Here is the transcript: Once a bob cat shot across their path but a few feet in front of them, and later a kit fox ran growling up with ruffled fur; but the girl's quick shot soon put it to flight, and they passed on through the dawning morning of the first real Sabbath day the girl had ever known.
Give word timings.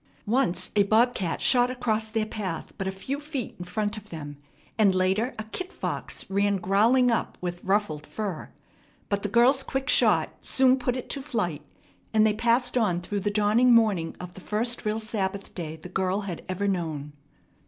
Once 0.25 0.71
a 0.75 0.81
bob 0.81 1.13
cat 1.13 1.41
shot 1.43 1.69
across 1.69 2.09
their 2.09 2.25
path 2.25 2.73
but 2.79 2.87
a 2.87 2.91
few 2.91 3.19
feet 3.19 3.53
in 3.59 3.63
front 3.65 3.97
of 3.97 4.09
them, 4.09 4.35
and 4.75 4.95
later 4.95 5.35
a 5.37 5.43
kit 5.43 5.71
fox 5.71 6.27
ran 6.27 6.57
growling 6.57 7.11
up 7.11 7.37
with 7.39 7.63
ruffled 7.63 8.07
fur; 8.07 8.49
but 9.09 9.21
the 9.21 9.29
girl's 9.29 9.61
quick 9.61 9.87
shot 9.87 10.33
soon 10.43 10.75
put 10.75 10.95
it 10.95 11.07
to 11.07 11.21
flight, 11.21 11.61
and 12.15 12.25
they 12.25 12.33
passed 12.33 12.79
on 12.79 12.99
through 12.99 13.19
the 13.19 13.29
dawning 13.29 13.75
morning 13.75 14.15
of 14.19 14.33
the 14.33 14.41
first 14.41 14.85
real 14.87 14.97
Sabbath 14.97 15.53
day 15.53 15.75
the 15.75 15.87
girl 15.87 16.21
had 16.21 16.43
ever 16.49 16.67
known. 16.67 17.13